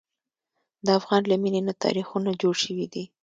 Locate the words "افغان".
0.99-1.21